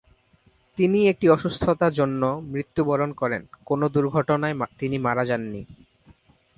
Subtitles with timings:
[0.77, 2.21] তিনি একটি অসুস্থতা জন্য
[2.51, 5.61] মৃত্যুবরণ করেন, কোনো দুর্ঘটনায় তিনি মারা যান নি।